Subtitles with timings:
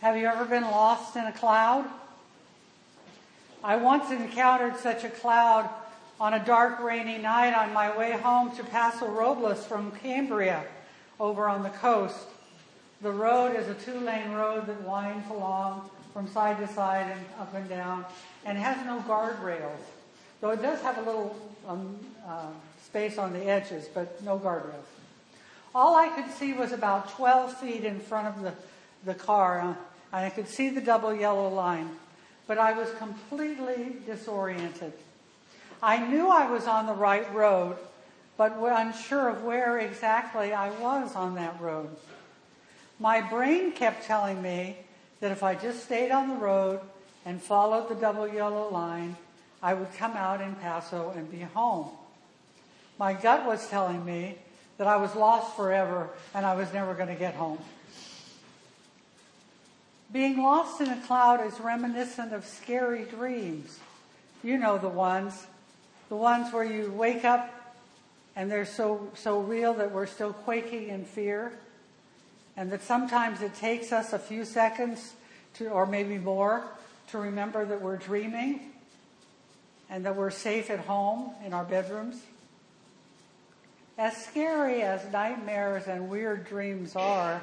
[0.00, 1.84] Have you ever been lost in a cloud?
[3.64, 5.68] I once encountered such a cloud
[6.20, 10.64] on a dark, rainy night on my way home to Paso Robles from Cambria
[11.18, 12.28] over on the coast.
[13.02, 17.20] The road is a two lane road that winds along from side to side and
[17.40, 18.04] up and down
[18.44, 19.80] and has no guardrails.
[20.40, 21.36] Though it does have a little
[21.66, 22.46] um, uh,
[22.84, 24.86] space on the edges, but no guardrails.
[25.74, 28.54] All I could see was about 12 feet in front of the,
[29.04, 29.76] the car,
[30.12, 31.90] and I could see the double yellow line,
[32.46, 34.92] but I was completely disoriented.
[35.82, 37.76] I knew I was on the right road,
[38.36, 41.90] but unsure of where exactly I was on that road.
[42.98, 44.76] My brain kept telling me
[45.20, 46.80] that if I just stayed on the road
[47.24, 49.16] and followed the double yellow line,
[49.62, 51.90] I would come out in Paso and be home.
[52.98, 54.38] My gut was telling me
[54.78, 57.58] that I was lost forever and I was never going to get home.
[60.10, 63.78] Being lost in a cloud is reminiscent of scary dreams.
[64.42, 65.46] You know the ones.
[66.08, 67.54] The ones where you wake up
[68.34, 71.52] and they're so, so real that we're still quaking in fear.
[72.56, 75.12] And that sometimes it takes us a few seconds
[75.54, 76.64] to, or maybe more,
[77.08, 78.60] to remember that we're dreaming
[79.90, 82.20] and that we're safe at home in our bedrooms.
[83.98, 87.42] As scary as nightmares and weird dreams are,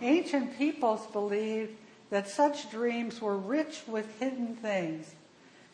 [0.00, 1.76] ancient peoples believed
[2.12, 5.14] that such dreams were rich with hidden things,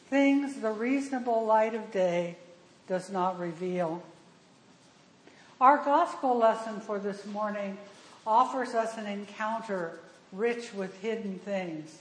[0.08, 2.36] things the reasonable light of day
[2.86, 4.00] does not reveal.
[5.60, 7.76] Our gospel lesson for this morning
[8.24, 9.98] offers us an encounter
[10.32, 11.98] rich with hidden things.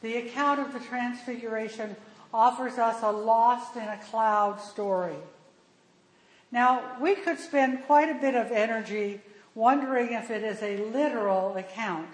[0.00, 1.96] The account of the Transfiguration
[2.32, 5.16] offers us a lost in a cloud story.
[6.52, 9.22] Now, we could spend quite a bit of energy
[9.56, 12.06] wondering if it is a literal account,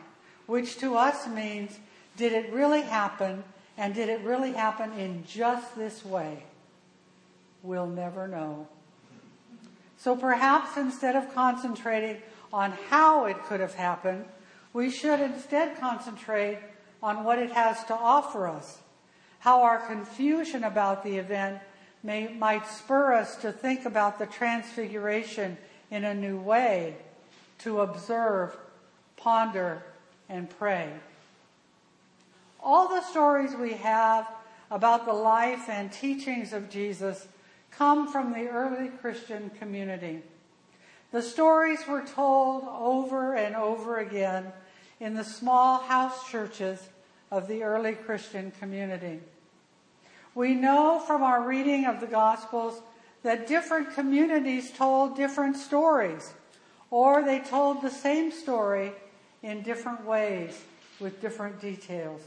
[0.53, 1.79] which to us means
[2.19, 3.43] did it really happen
[3.79, 6.43] and did it really happen in just this way?
[7.63, 8.69] We'll never know.
[9.97, 12.19] So perhaps instead of concentrating
[12.53, 14.27] on how it could have happened,
[14.75, 16.59] we should instead concentrate
[17.03, 18.81] on what it has to offer us,
[19.39, 21.61] how our confusion about the event
[22.03, 25.57] may, might spur us to think about the transfiguration
[25.91, 26.97] in a new way,
[27.61, 28.55] to observe,
[29.17, 29.83] ponder,
[30.33, 30.91] and pray.
[32.63, 34.27] All the stories we have
[34.71, 37.29] about the life and teachings of Jesus
[37.71, 40.23] come from the early Christian community.
[41.11, 44.53] The stories were told over and over again
[45.01, 46.81] in the small house churches
[47.31, 49.21] of the early Christian community.
[50.35, 52.81] We know from our reading of the Gospels
[53.23, 56.33] that different communities told different stories,
[56.91, 58.93] or they told the same story
[59.43, 60.61] in different ways
[61.01, 62.21] with different details.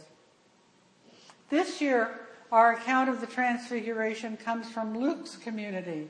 [1.50, 2.20] This year,
[2.52, 6.10] our account of the Transfiguration comes from Luke's community,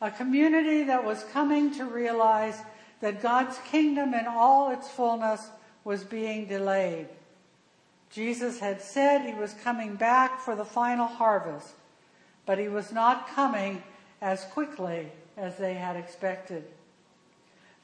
[0.00, 2.58] a community that was coming to realize
[3.00, 5.48] that God's kingdom in all its fullness
[5.84, 7.08] was being delayed.
[8.10, 11.74] Jesus had said he was coming back for the final harvest,
[12.46, 13.82] but he was not coming
[14.20, 16.64] as quickly as they had expected.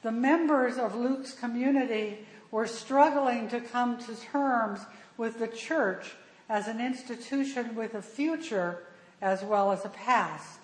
[0.01, 2.19] The members of Luke's community
[2.55, 4.79] were struggling to come to terms
[5.17, 6.13] with the church
[6.47, 8.81] as an institution with a future
[9.21, 10.59] as well as a past,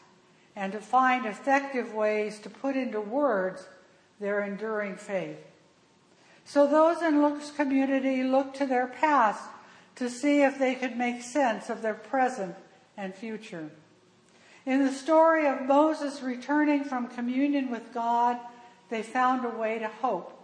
[0.56, 3.68] and to find effective ways to put into words
[4.22, 5.36] their enduring faith.
[6.46, 9.44] So those in Luke's community looked to their past
[9.98, 12.56] to see if they could make sense of their present
[12.96, 13.70] and future.
[14.66, 18.38] In the story of Moses returning from communion with God,
[18.90, 20.38] they found a way to hope.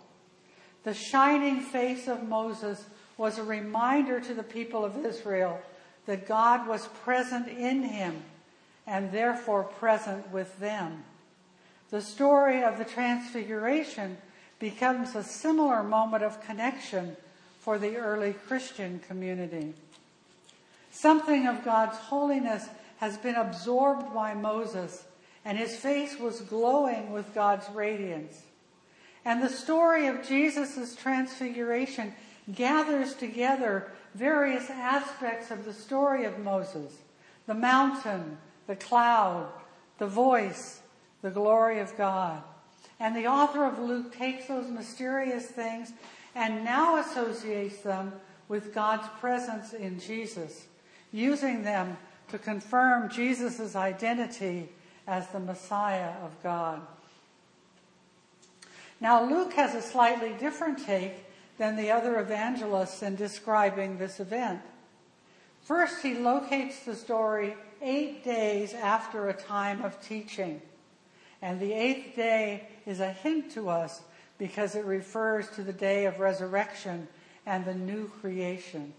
[0.87, 2.81] The shining face of Moses
[3.17, 5.59] was a reminder to the people of Israel
[6.05, 8.23] that God was present in him
[8.85, 11.03] and therefore present with them.
[11.89, 14.17] The story of the Transfiguration
[14.59, 17.17] becomes a similar moment of connection
[17.59, 19.73] for the early Christian community.
[20.91, 22.65] Something of God's holiness
[22.99, 25.03] has been absorbed by Moses,
[25.43, 28.41] and his face was glowing with God's radiance.
[29.27, 32.13] And the story of Jesus' transfiguration
[32.55, 36.93] gathers together various aspects of the story of Moses
[37.45, 38.37] the mountain,
[38.67, 39.49] the cloud,
[39.97, 40.79] the voice,
[41.21, 42.41] the glory of God.
[43.01, 45.91] And the author of Luke takes those mysterious things
[46.33, 48.13] and now associates them
[48.47, 50.67] with God's presence in Jesus,
[51.11, 51.97] using them
[52.29, 54.69] to confirm Jesus' identity
[55.05, 56.81] as the Messiah of God.
[58.99, 61.25] Now, Luke has a slightly different take
[61.57, 64.61] than the other evangelists in describing this event.
[65.61, 70.61] First, he locates the story eight days after a time of teaching.
[71.41, 74.01] And the eighth day is a hint to us
[74.37, 77.07] because it refers to the day of resurrection
[77.45, 78.93] and the new creation.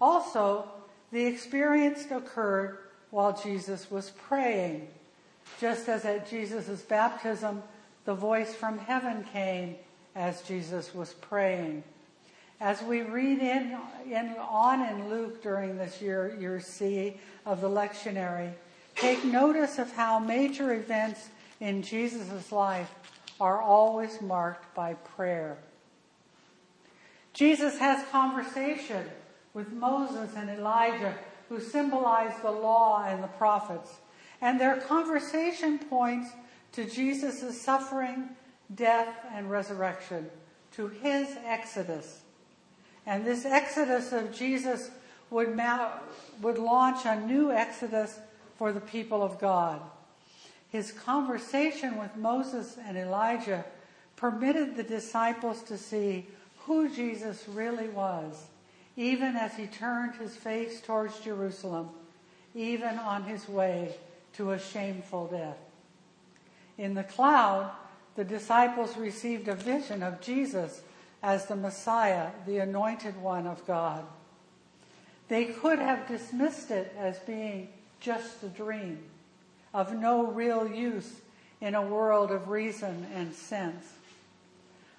[0.00, 0.68] Also,
[1.12, 2.78] the experience occurred
[3.10, 4.88] while Jesus was praying.
[5.60, 7.62] Just as at Jesus' baptism,
[8.06, 9.76] the voice from heaven came
[10.14, 11.82] as Jesus was praying.
[12.60, 13.76] As we read in,
[14.10, 18.52] in on in Luke during this year, year C of the lectionary,
[18.94, 21.28] take notice of how major events
[21.60, 22.94] in Jesus' life
[23.40, 25.58] are always marked by prayer.
[27.34, 29.04] Jesus has conversation
[29.52, 31.14] with Moses and Elijah,
[31.48, 33.90] who symbolize the law and the prophets.
[34.40, 36.30] And their conversation points
[36.76, 38.28] to Jesus' suffering,
[38.74, 40.28] death, and resurrection,
[40.72, 42.20] to his exodus.
[43.06, 44.90] And this exodus of Jesus
[45.30, 45.58] would,
[46.42, 48.18] would launch a new exodus
[48.58, 49.80] for the people of God.
[50.68, 53.64] His conversation with Moses and Elijah
[54.16, 56.26] permitted the disciples to see
[56.66, 58.48] who Jesus really was,
[58.98, 61.88] even as he turned his face towards Jerusalem,
[62.54, 63.94] even on his way
[64.34, 65.56] to a shameful death.
[66.78, 67.70] In the cloud,
[68.16, 70.82] the disciples received a vision of Jesus
[71.22, 74.04] as the Messiah, the anointed one of God.
[75.28, 77.68] They could have dismissed it as being
[78.00, 78.98] just a dream
[79.74, 81.20] of no real use
[81.60, 83.92] in a world of reason and sense.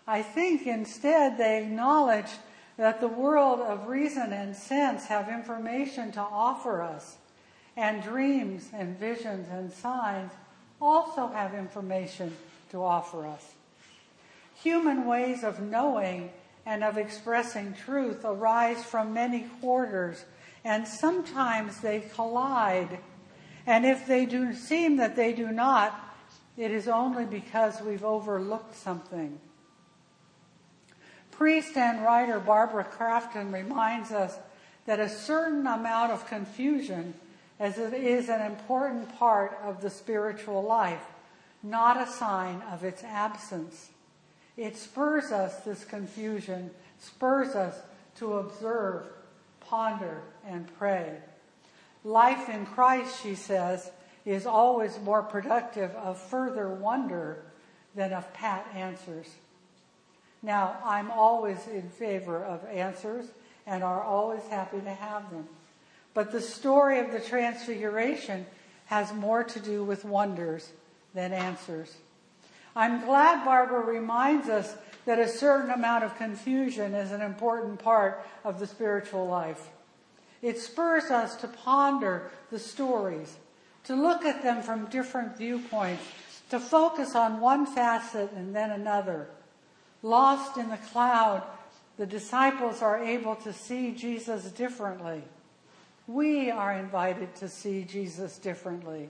[0.07, 2.33] I think instead they acknowledged
[2.77, 7.17] that the world of reason and sense have information to offer us,
[7.75, 10.31] and dreams and visions and signs
[10.81, 12.35] also have information
[12.71, 13.53] to offer us.
[14.61, 16.31] Human ways of knowing
[16.65, 20.25] and of expressing truth arise from many quarters,
[20.63, 22.99] and sometimes they collide.
[23.65, 25.97] And if they do seem that they do not,
[26.57, 29.39] it is only because we've overlooked something.
[31.31, 34.37] Priest and writer Barbara Crafton reminds us
[34.87, 37.13] that a certain amount of confusion
[37.59, 41.03] as it is an important part of the spiritual life,
[41.63, 43.89] not a sign of its absence.
[44.55, 47.75] It spurs us, this confusion, spurs us
[48.17, 49.07] to observe,
[49.59, 51.17] ponder, and pray.
[52.03, 53.91] Life in Christ, she says,
[54.25, 57.43] is always more productive of further wonder
[57.95, 59.27] than of pat answers.
[60.43, 63.25] Now, I'm always in favor of answers
[63.65, 65.47] and are always happy to have them.
[66.17, 68.47] But the story of the Transfiguration
[68.87, 70.67] has more to do with wonders
[71.13, 71.95] than answers.
[72.75, 74.73] I'm glad Barbara reminds us
[75.05, 79.69] that a certain amount of confusion is an important part of the spiritual life.
[80.41, 83.35] It spurs us to ponder the stories,
[83.83, 86.01] to look at them from different viewpoints,
[86.49, 89.27] to focus on one facet and then another,
[90.01, 91.43] Lost in the cloud,
[91.97, 95.21] the disciples are able to see Jesus differently.
[96.07, 99.09] We are invited to see Jesus differently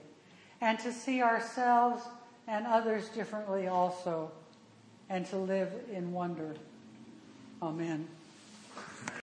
[0.60, 2.02] and to see ourselves
[2.48, 4.32] and others differently also
[5.08, 6.54] and to live in wonder.
[7.62, 8.08] Amen.